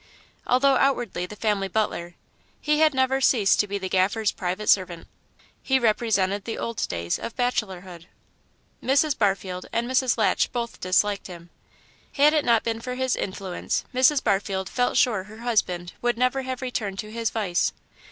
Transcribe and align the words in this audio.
Although 0.47 0.77
outwardly 0.77 1.27
the 1.27 1.35
family 1.35 1.67
butler, 1.67 2.15
he 2.59 2.79
had 2.79 2.91
never 2.95 3.21
ceased 3.21 3.59
to 3.59 3.67
be 3.67 3.77
the 3.77 3.87
Gaffer's 3.87 4.31
private 4.31 4.67
servant; 4.67 5.07
he 5.61 5.77
represented 5.77 6.43
the 6.45 6.57
old 6.57 6.87
days 6.89 7.19
of 7.19 7.35
bachelorhood. 7.35 8.07
Mrs. 8.83 9.15
Barfield 9.15 9.67
and 9.71 9.87
Mrs. 9.87 10.17
Latch 10.17 10.51
both 10.51 10.79
disliked 10.79 11.27
him. 11.27 11.51
Had 12.13 12.33
it 12.33 12.43
not 12.45 12.63
been 12.63 12.81
for 12.81 12.95
his 12.95 13.15
influence 13.15 13.83
Mrs. 13.93 14.23
Barfield 14.23 14.69
felt 14.69 14.97
sure 14.97 15.25
her 15.25 15.37
husband 15.41 15.93
would 16.01 16.17
never 16.17 16.41
have 16.41 16.63
returned 16.63 16.97
to 16.97 17.11
his 17.11 17.29
vice. 17.29 17.71